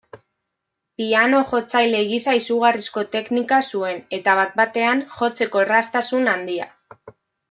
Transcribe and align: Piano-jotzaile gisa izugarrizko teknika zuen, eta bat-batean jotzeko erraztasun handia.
Piano-jotzaile 0.99 1.99
gisa 2.11 2.33
izugarrizko 2.37 3.03
teknika 3.15 3.59
zuen, 3.75 3.99
eta 4.19 4.35
bat-batean 4.39 5.05
jotzeko 5.19 5.63
erraztasun 5.67 6.33
handia. 6.33 6.67